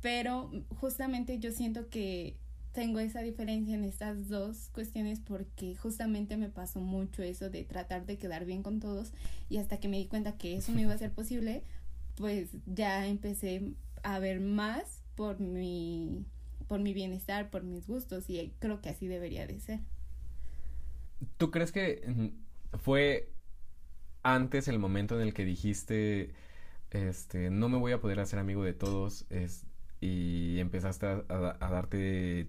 [0.00, 2.36] pero justamente yo siento que
[2.72, 8.06] tengo esa diferencia en estas dos cuestiones porque justamente me pasó mucho eso de tratar
[8.06, 9.12] de quedar bien con todos
[9.48, 11.64] y hasta que me di cuenta que eso no iba a ser posible,
[12.14, 16.24] pues ya empecé a ver más por mi
[16.68, 19.80] por mi bienestar, por mis gustos y creo que así debería de ser.
[21.38, 23.32] ¿Tú crees que mm, fue
[24.22, 26.32] antes el momento en el que dijiste
[26.90, 29.64] este no me voy a poder hacer amigo de todos es,
[30.00, 32.48] y empezaste a, a darte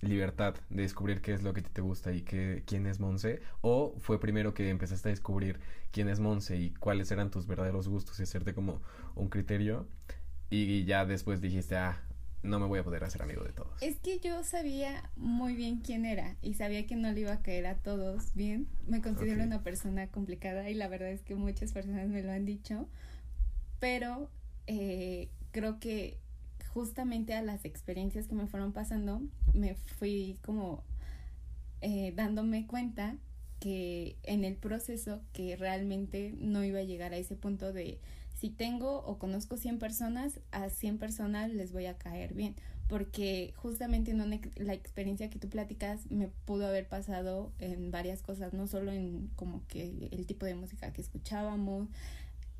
[0.00, 3.40] libertad de descubrir qué es lo que te gusta y qué, quién es Monse?
[3.60, 7.88] ¿O fue primero que empezaste a descubrir quién es Monse y cuáles eran tus verdaderos
[7.88, 8.80] gustos y hacerte como
[9.14, 9.86] un criterio?
[10.50, 12.00] Y ya después dijiste, ah,
[12.42, 13.82] no me voy a poder hacer amigo de todos.
[13.82, 17.42] Es que yo sabía muy bien quién era y sabía que no le iba a
[17.42, 18.68] caer a todos bien.
[18.86, 22.44] Me considero una persona complicada y la verdad es que muchas personas me lo han
[22.44, 22.88] dicho,
[23.80, 24.30] pero
[24.66, 26.18] eh, creo que
[26.72, 30.82] justamente a las experiencias que me fueron pasando, me fui como
[31.80, 33.16] eh, dándome cuenta
[33.60, 37.98] que en el proceso que realmente no iba a llegar a ese punto de
[38.34, 42.54] si tengo o conozco 100 personas, a 100 personas les voy a caer bien,
[42.88, 48.52] porque justamente en la experiencia que tú platicas me pudo haber pasado en varias cosas,
[48.52, 51.88] no solo en como que el tipo de música que escuchábamos,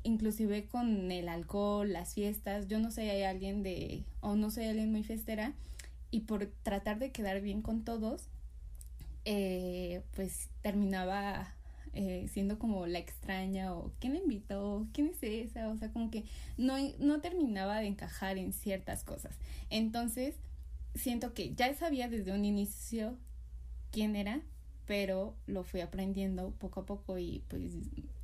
[0.03, 4.91] inclusive con el alcohol, las fiestas, yo no soy alguien de, o no soy alguien
[4.91, 5.53] muy festera,
[6.11, 8.29] y por tratar de quedar bien con todos,
[9.25, 11.53] eh, pues terminaba
[11.93, 16.09] eh, siendo como la extraña o quién me invitó, quién es esa, o sea, como
[16.11, 16.23] que
[16.57, 19.35] no, no terminaba de encajar en ciertas cosas.
[19.69, 20.35] Entonces,
[20.95, 23.17] siento que ya sabía desde un inicio
[23.91, 24.41] quién era,
[24.85, 27.73] pero lo fui aprendiendo poco a poco y pues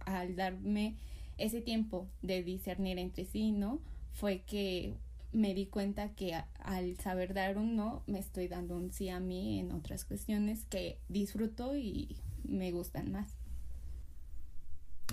[0.06, 0.96] al darme
[1.38, 3.80] ese tiempo de discernir entre sí no
[4.14, 4.94] fue que
[5.34, 9.20] me di cuenta que al saber dar un no me estoy dando un sí a
[9.20, 13.36] mí en otras cuestiones que disfruto y me gustan más.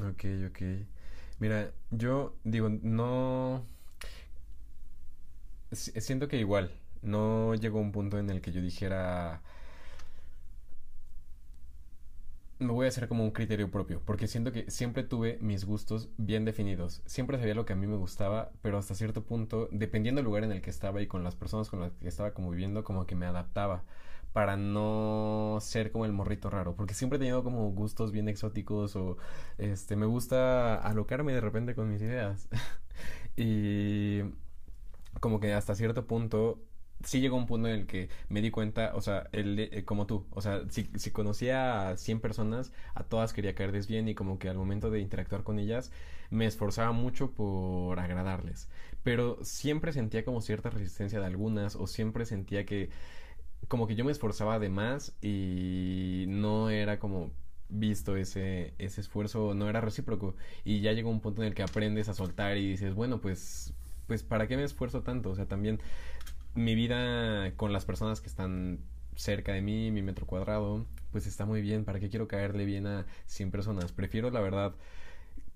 [0.00, 0.62] Ok, ok.
[1.40, 3.64] Mira, yo digo, no...
[5.72, 9.42] Siento que igual, no llegó un punto en el que yo dijera
[12.64, 16.09] me voy a hacer como un criterio propio, porque siento que siempre tuve mis gustos
[16.16, 17.03] bien definidos.
[17.07, 20.44] Siempre sabía lo que a mí me gustaba, pero hasta cierto punto, dependiendo del lugar
[20.44, 23.07] en el que estaba y con las personas con las que estaba como viviendo, como
[23.07, 23.85] que me adaptaba
[24.33, 28.96] para no ser como el morrito raro, porque siempre he tenido como gustos bien exóticos
[28.96, 29.18] o
[29.59, 32.48] este me gusta alocarme de repente con mis ideas.
[33.37, 34.22] y
[35.20, 36.61] como que hasta cierto punto
[37.05, 40.07] sí llegó un punto en el que me di cuenta, o sea, el, eh, como
[40.07, 44.38] tú, o sea, si, conocía a 100 personas, a todas quería caerles bien y como
[44.38, 45.91] que al momento de interactuar con ellas
[46.31, 48.69] me esforzaba mucho por agradarles.
[49.03, 52.91] Pero siempre sentía como cierta resistencia de algunas o siempre sentía que
[53.69, 57.31] como que yo me esforzaba de más y no era como
[57.69, 60.35] visto ese, ese esfuerzo, no era recíproco.
[60.65, 63.73] Y ya llegó un punto en el que aprendes a soltar y dices, bueno, pues,
[64.07, 65.31] pues, ¿para qué me esfuerzo tanto?
[65.31, 65.81] O sea, también
[66.55, 68.81] mi vida con las personas que están
[69.17, 71.85] cerca de mí, mi metro cuadrado, pues está muy bien.
[71.85, 73.93] ¿Para qué quiero caerle bien a 100 personas?
[73.93, 74.75] Prefiero, la verdad,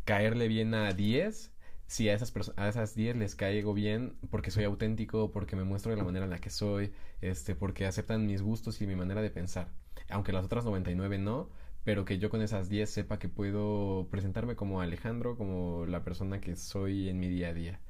[0.05, 1.53] caerle bien a 10
[1.87, 5.91] si a esas, a esas 10 les caigo bien porque soy auténtico, porque me muestro
[5.91, 9.23] de la manera en la que soy, este, porque aceptan mis gustos y mi manera
[9.23, 9.69] de pensar.
[10.11, 11.49] Aunque las otras 99 no,
[11.85, 16.41] pero que yo con esas 10 sepa que puedo presentarme como Alejandro, como la persona
[16.41, 17.81] que soy en mi día a día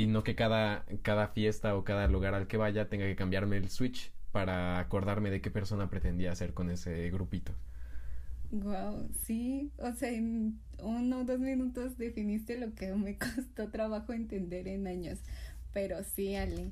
[0.00, 3.58] y no que cada, cada fiesta o cada lugar al que vaya tenga que cambiarme
[3.58, 7.52] el switch para acordarme de qué persona pretendía ser con ese grupito.
[8.50, 14.14] Wow, sí, o sea, en uno o dos minutos definiste lo que me costó trabajo
[14.14, 15.18] entender en años,
[15.74, 16.70] pero sí, Ale.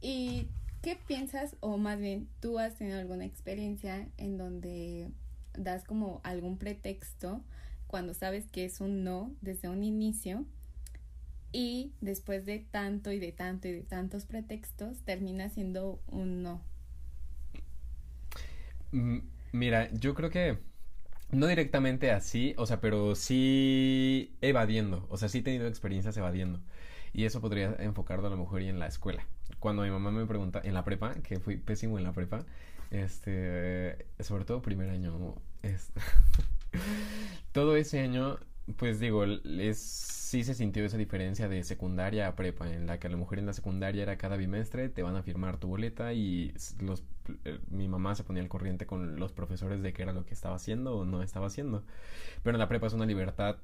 [0.00, 0.46] ¿Y
[0.82, 5.08] qué piensas, o más bien, tú has tenido alguna experiencia en donde
[5.58, 7.42] das como algún pretexto
[7.88, 10.46] cuando sabes que es un no desde un inicio
[11.52, 16.60] y después de tanto y de tanto y de tantos pretextos termina siendo un no.
[18.92, 19.18] Mm,
[19.52, 20.58] mira, yo creo que
[21.30, 26.60] no directamente así, o sea, pero sí evadiendo, o sea, sí he tenido experiencias evadiendo.
[27.12, 29.26] Y eso podría enfocarlo a lo mejor en la escuela.
[29.58, 32.44] Cuando mi mamá me pregunta, en la prepa, que fui pésimo en la prepa,
[32.90, 35.34] Este, sobre todo primer año.
[35.62, 36.00] Este,
[37.52, 38.38] todo ese año,
[38.76, 43.08] pues digo, es, sí se sintió esa diferencia de secundaria a prepa, en la que
[43.08, 46.12] a lo mejor en la secundaria era cada bimestre, te van a firmar tu boleta
[46.12, 47.04] y los,
[47.44, 50.34] eh, mi mamá se ponía al corriente con los profesores de qué era lo que
[50.34, 51.84] estaba haciendo o no estaba haciendo.
[52.42, 53.56] Pero en la prepa es una libertad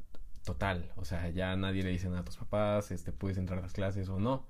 [0.44, 3.62] total, o sea, ya nadie le dice nada a tus papás, este, puedes entrar a
[3.62, 4.46] las clases o no.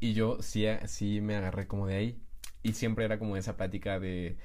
[0.00, 2.18] Y yo sí, sí me agarré como de ahí.
[2.62, 4.36] Y siempre era como esa plática de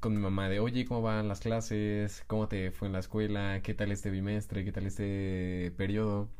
[0.00, 2.24] con mi mamá de, oye, ¿cómo van las clases?
[2.26, 3.60] ¿Cómo te fue en la escuela?
[3.62, 4.64] ¿Qué tal este bimestre?
[4.64, 6.30] ¿Qué tal este periodo?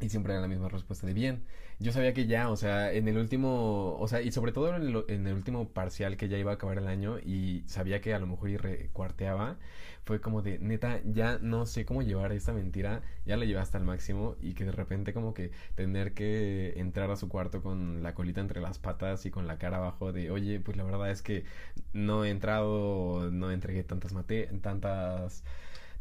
[0.00, 1.44] Y siempre era la misma respuesta de bien.
[1.78, 4.82] Yo sabía que ya, o sea, en el último, o sea, y sobre todo en
[4.82, 8.14] el, en el último parcial que ya iba a acabar el año y sabía que
[8.14, 9.58] a lo mejor y recuarteaba,
[10.04, 13.78] fue como de, neta, ya no sé cómo llevar esta mentira, ya la llevé hasta
[13.78, 18.02] el máximo y que de repente como que tener que entrar a su cuarto con
[18.02, 21.10] la colita entre las patas y con la cara abajo de, oye, pues la verdad
[21.10, 21.44] es que
[21.92, 25.44] no he entrado, no entregué tantas mate tantas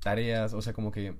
[0.02, 1.16] tareas, o sea, como que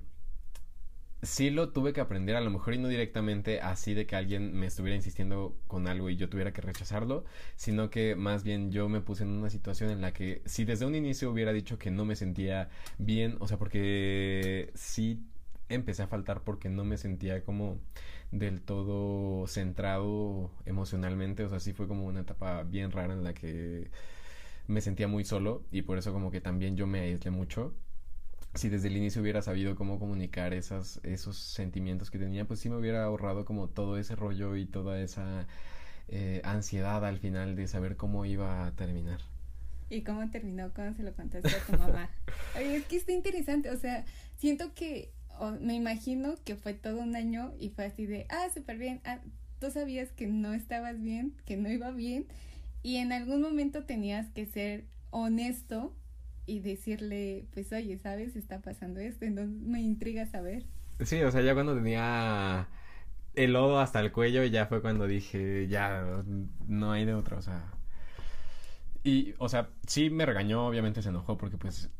[1.22, 4.54] sí lo tuve que aprender, a lo mejor y no directamente así de que alguien
[4.54, 7.24] me estuviera insistiendo con algo y yo tuviera que rechazarlo,
[7.56, 10.86] sino que más bien yo me puse en una situación en la que si desde
[10.86, 15.22] un inicio hubiera dicho que no me sentía bien, o sea, porque sí
[15.68, 17.78] empecé a faltar porque no me sentía como
[18.32, 23.34] del todo centrado emocionalmente, o sea, sí fue como una etapa bien rara en la
[23.34, 23.90] que
[24.68, 27.74] me sentía muy solo y por eso como que también yo me aislé mucho
[28.54, 32.68] si desde el inicio hubiera sabido cómo comunicar esas, esos sentimientos que tenía, pues sí
[32.68, 35.46] me hubiera ahorrado como todo ese rollo y toda esa
[36.08, 39.20] eh, ansiedad al final de saber cómo iba a terminar.
[39.88, 42.10] ¿Y cómo terminó cuando se lo contaste a tu mamá?
[42.56, 44.04] Oye, es que está interesante, o sea,
[44.36, 45.12] siento que,
[45.60, 49.20] me imagino que fue todo un año y fue así de, ah, súper bien, ah,
[49.58, 52.26] tú sabías que no estabas bien, que no iba bien,
[52.82, 55.94] y en algún momento tenías que ser honesto
[56.46, 58.36] y decirle, pues oye, ¿sabes?
[58.36, 60.64] Está pasando esto, entonces me intriga saber.
[61.00, 62.68] Sí, o sea, ya cuando tenía
[63.34, 66.22] el lodo hasta el cuello, ya fue cuando dije, ya,
[66.66, 67.72] no hay de otra, o sea.
[69.02, 71.90] Y, o sea, sí me regañó, obviamente se enojó, porque pues,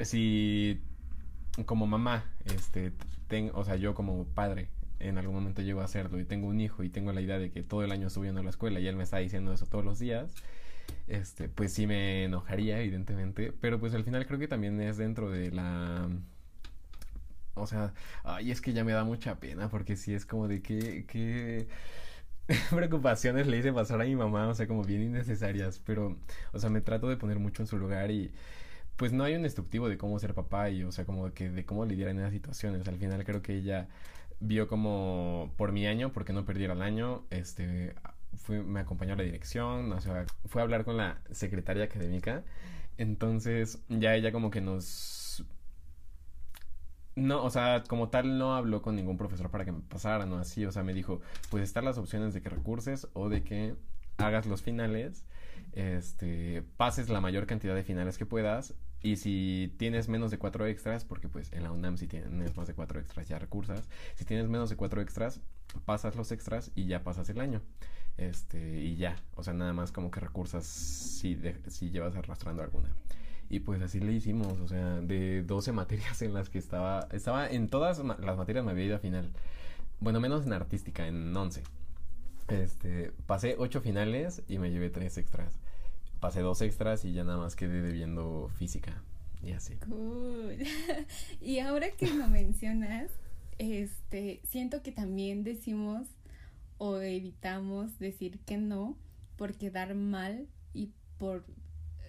[0.00, 0.80] si
[1.64, 2.92] como mamá, este,
[3.28, 6.60] ten, o sea, yo como padre, en algún momento llego a hacerlo y tengo un
[6.60, 8.80] hijo y tengo la idea de que todo el año estoy yendo a la escuela
[8.80, 10.34] y él me está diciendo eso todos los días,
[11.06, 15.30] este, pues sí me enojaría, evidentemente, pero pues al final creo que también es dentro
[15.30, 16.08] de la...
[17.54, 17.94] O sea,
[18.24, 21.06] ay, es que ya me da mucha pena porque sí es como de que...
[21.06, 21.68] que
[22.70, 26.16] preocupaciones le hice pasar a mi mamá, o sea, como bien innecesarias, pero,
[26.52, 28.32] o sea, me trato de poner mucho en su lugar y
[28.96, 31.64] pues no hay un instructivo de cómo ser papá y, o sea, como que de
[31.66, 32.88] cómo lidiar en esas situaciones.
[32.88, 33.88] Al final creo que ella
[34.40, 37.94] vio como por mi año, porque no perdiera el año, este,
[38.48, 42.44] me acompañó a la dirección, o sea, fue a hablar con la secretaria académica.
[42.98, 45.44] Entonces, ya ella como que nos...
[47.14, 50.38] No, o sea, como tal no habló con ningún profesor para que me pasara, ¿no?
[50.38, 51.20] Así, o sea, me dijo,
[51.50, 53.74] pues están las opciones de que recurses o de que
[54.18, 55.24] hagas los finales,
[55.72, 60.66] este, pases la mayor cantidad de finales que puedas y si tienes menos de cuatro
[60.66, 64.24] extras, porque pues en la UNAM si tienes más de cuatro extras ya recursas, si
[64.24, 65.40] tienes menos de cuatro extras,
[65.84, 67.60] pasas los extras y ya pasas el año.
[68.18, 72.90] Este, y ya, o sea, nada más como que recursas si, si llevas arrastrando alguna.
[73.48, 77.48] Y pues así le hicimos, o sea, de 12 materias en las que estaba, estaba
[77.48, 79.30] en todas las materias me había ido a final.
[80.00, 81.62] Bueno, menos en artística, en 11.
[82.48, 85.58] Este, pasé 8 finales y me llevé 3 extras.
[86.20, 89.02] Pasé 2 extras y ya nada más quedé debiendo física.
[89.42, 89.76] Y así.
[89.76, 90.56] Cool.
[91.40, 93.10] y ahora que lo mencionas,
[93.58, 96.08] este, siento que también decimos
[96.78, 98.96] o evitamos decir que no
[99.36, 101.44] por quedar mal y por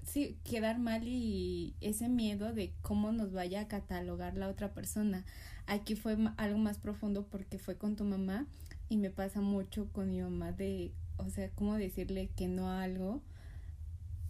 [0.04, 5.26] sí, quedar mal y ese miedo de cómo nos vaya a catalogar la otra persona.
[5.66, 8.46] Aquí fue algo más profundo porque fue con tu mamá
[8.90, 12.84] y me pasa mucho con mi mamá de, o sea, cómo decirle que no a
[12.84, 13.22] algo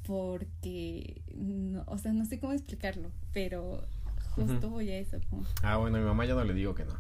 [0.08, 3.86] porque, no, o sea, no sé cómo explicarlo, pero
[4.32, 5.20] justo voy a eso.
[5.62, 6.96] Ah, bueno, a mi mamá ya no le digo que no.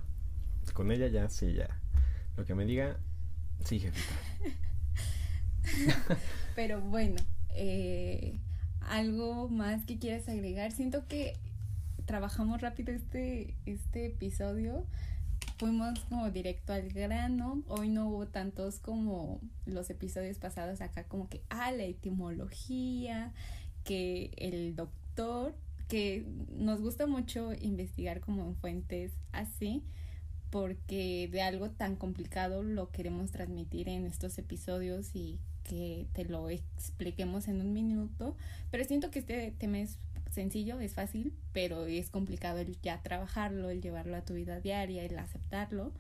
[0.73, 1.67] Con ella ya, sí, ya.
[2.35, 2.99] Lo que me diga,
[3.64, 4.16] Sí, jefita.
[6.55, 8.39] Pero bueno, eh,
[8.82, 10.72] algo más que quieras agregar.
[10.72, 11.34] Siento que
[12.05, 14.86] trabajamos rápido este, este episodio.
[15.58, 17.64] Fuimos como directo al grano.
[17.68, 23.34] Hoy no hubo tantos como los episodios pasados acá, como que, ah, la etimología,
[23.84, 25.55] que el doctor,
[25.88, 29.84] que nos gusta mucho investigar como en fuentes así
[30.49, 36.49] porque de algo tan complicado lo queremos transmitir en estos episodios y que te lo
[36.49, 38.35] expliquemos en un minuto,
[38.71, 39.97] pero siento que este tema es
[40.31, 45.03] sencillo, es fácil, pero es complicado el ya trabajarlo, el llevarlo a tu vida diaria,
[45.03, 45.91] el aceptarlo,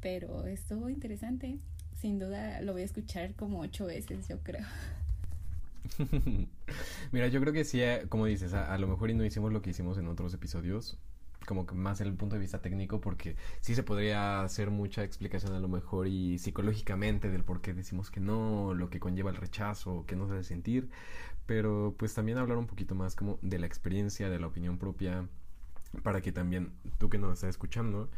[0.00, 1.58] pero estuvo interesante.
[2.00, 4.66] Sin duda lo voy a escuchar como ocho veces, yo creo.
[7.12, 9.62] Mira, yo creo que sí, eh, como dices, a, lo mejor y no hicimos lo
[9.62, 10.98] que hicimos en otros episodios,
[11.44, 15.52] como que más el punto de vista técnico, porque sí se podría hacer mucha explicación
[15.54, 19.36] a lo mejor y psicológicamente del por qué decimos que no, lo que conlleva el
[19.36, 20.90] rechazo, qué nos debe sentir,
[21.46, 25.28] pero pues también hablar un poquito más como de la experiencia, de la opinión propia,
[26.02, 28.08] para que también tú que nos estás escuchando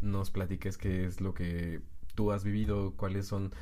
[0.00, 1.80] nos platiques qué es lo que
[2.14, 3.52] tú has vivido, cuáles son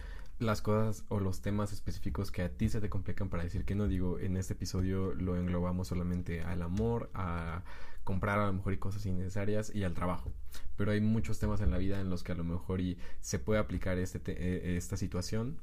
[0.41, 3.74] las cosas o los temas específicos que a ti se te complican para decir que
[3.74, 7.62] no digo en este episodio lo englobamos solamente al amor, a
[8.05, 10.32] comprar a lo mejor y cosas innecesarias y al trabajo.
[10.76, 13.38] Pero hay muchos temas en la vida en los que a lo mejor y se
[13.38, 15.59] puede aplicar este eh, esta situación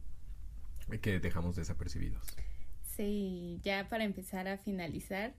[1.01, 2.23] que dejamos desapercibidos.
[2.83, 5.33] Sí, ya para empezar a finalizar,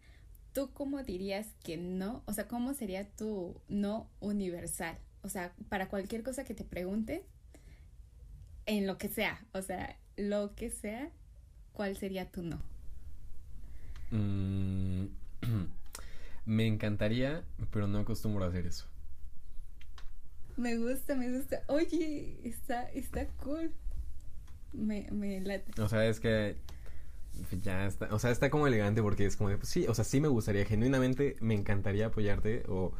[0.53, 2.23] ¿tú cómo dirías que no?
[2.27, 4.99] O sea, ¿cómo sería tu no universal?
[5.23, 7.25] O sea, para cualquier cosa que te pregunte,
[8.69, 11.11] en lo que sea, o sea, lo que sea,
[11.73, 12.61] ¿cuál sería tu no?
[14.11, 15.07] Mm,
[16.45, 18.87] me encantaría, pero no acostumbro a hacer eso.
[20.59, 21.63] Me gusta, me gusta.
[21.69, 23.73] Oye, está, está cool.
[24.75, 25.81] Me, me late.
[25.81, 26.57] O sea, es que
[27.63, 30.05] ya está, o sea, está como elegante porque es como de, pues sí, o sea,
[30.05, 32.93] sí me gustaría, genuinamente me encantaría apoyarte o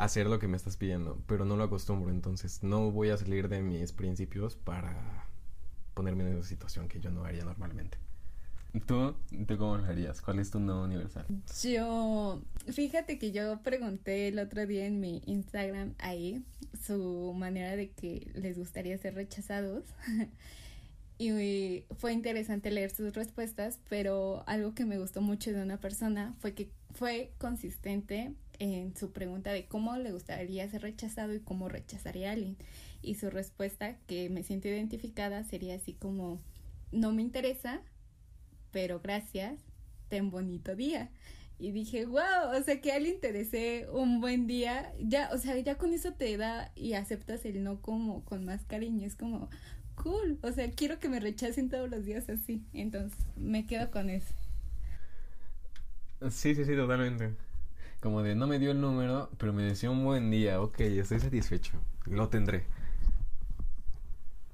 [0.00, 3.48] hacer lo que me estás pidiendo, pero no lo acostumbro, entonces no voy a salir
[3.48, 5.26] de mis principios para
[5.94, 7.98] ponerme en esa situación que yo no haría normalmente.
[8.86, 9.14] ¿Tú,
[9.46, 10.22] ¿Tú cómo lo harías?
[10.22, 11.26] ¿Cuál es tu no universal?
[11.62, 12.40] Yo,
[12.72, 16.44] fíjate que yo pregunté el otro día en mi Instagram ahí
[16.86, 19.84] su manera de que les gustaría ser rechazados.
[21.18, 26.34] y fue interesante leer sus respuestas, pero algo que me gustó mucho de una persona
[26.38, 31.68] fue que fue consistente en su pregunta de cómo le gustaría ser rechazado y cómo
[31.68, 32.56] rechazaría a alguien.
[33.02, 36.40] Y su respuesta, que me siento identificada, sería así como,
[36.92, 37.80] no me interesa,
[38.70, 39.58] pero gracias,
[40.08, 41.10] ten bonito día.
[41.58, 45.58] Y dije, wow, o sea, que alguien te desee un buen día, ya, o sea,
[45.58, 49.48] ya con eso te da y aceptas el no como con más cariño, es como,
[49.94, 54.10] cool, o sea, quiero que me rechacen todos los días así, entonces me quedo con
[54.10, 54.32] eso.
[56.30, 57.34] Sí, sí, sí, totalmente.
[58.00, 60.60] Como de no me dio el número, pero me decía un buen día.
[60.62, 61.72] Ok, estoy satisfecho.
[62.06, 62.64] Lo tendré.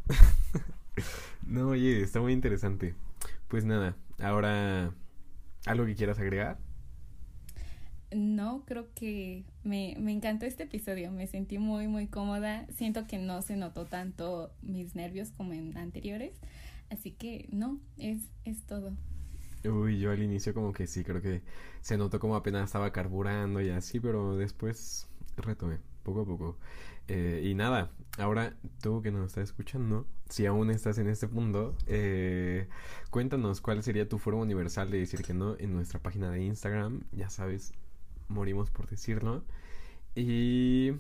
[1.47, 2.95] no, oye, está muy interesante.
[3.49, 4.93] Pues nada, ahora,
[5.65, 6.59] ¿algo que quieras agregar?
[8.13, 11.13] No, creo que me, me encantó este episodio.
[11.13, 12.67] Me sentí muy, muy cómoda.
[12.77, 16.33] Siento que no se notó tanto mis nervios como en anteriores.
[16.91, 18.93] Así que no, es, es todo.
[19.69, 21.43] Uy, yo al inicio como que sí, creo que
[21.81, 26.57] se notó como apenas estaba carburando y así, pero después retomé, poco a poco.
[27.09, 31.77] Eh, y nada, ahora tú que nos estás escuchando, si aún estás en este mundo,
[31.87, 32.69] eh,
[33.11, 37.03] cuéntanos cuál sería tu forma universal de decir que no en nuestra página de Instagram,
[37.13, 37.73] ya sabes,
[38.29, 39.45] morimos por decirlo.
[40.15, 40.93] Y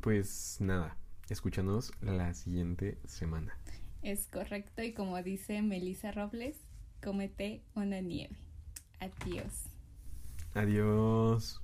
[0.00, 0.96] pues nada,
[1.28, 3.58] escúchanos la siguiente semana.
[4.02, 6.60] Es correcto y como dice Melissa Robles,
[7.02, 8.36] cómete una nieve.
[9.00, 9.64] Adiós.
[10.54, 11.60] Adiós.